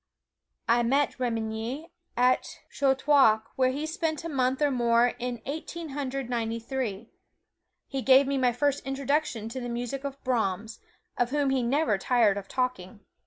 [0.67, 6.27] I met Remenyi at Chautauqua, where he spent a month or more in Eighteen Hundred
[6.27, 7.11] Ninety three.
[7.87, 10.79] He gave me my first introduction to the music of Brahms,
[11.17, 13.01] of whom he never tired of talking.